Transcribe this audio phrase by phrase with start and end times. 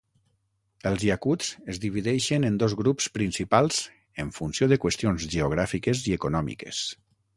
[0.91, 3.83] Els yakuts es divideixen en dos grups principals
[4.25, 6.83] en funció de qüestions geogràfiques i econòmiques.